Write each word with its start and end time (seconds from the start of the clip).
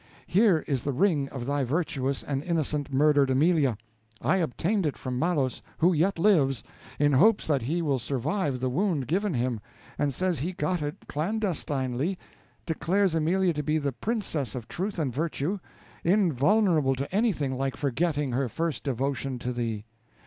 Here 0.25 0.63
is 0.67 0.81
the 0.81 0.93
ring 0.93 1.29
of 1.29 1.45
the 1.45 1.63
virtuous 1.63 2.23
and 2.23 2.41
innocent 2.43 2.91
murdered 2.91 3.29
Amelia; 3.29 3.77
I 4.19 4.37
obtained 4.37 4.87
it 4.87 4.97
from 4.97 5.19
Malos, 5.19 5.61
who 5.77 5.93
yet 5.93 6.17
lives, 6.17 6.63
in 6.97 7.13
hopes 7.13 7.45
that 7.45 7.61
he 7.61 7.83
will 7.83 7.99
survive 7.99 8.59
the 8.59 8.69
wound 8.71 9.05
given 9.05 9.35
him, 9.35 9.59
and 9.99 10.11
says 10.11 10.39
he 10.39 10.53
got 10.53 10.81
it 10.81 10.95
clandestinely 11.07 12.17
declares 12.65 13.13
Amelia 13.13 13.53
to 13.53 13.61
be 13.61 13.77
the 13.77 13.91
princess 13.93 14.55
of 14.55 14.67
truth 14.67 14.97
and 14.97 15.13
virtue, 15.13 15.59
invulnerable 16.03 16.95
to 16.95 17.13
anything 17.15 17.55
like 17.55 17.77
forgetting 17.77 18.31
her 18.31 18.49
first 18.49 18.83
devotion 18.83 19.37
to 19.37 19.53
thee. 19.53 19.85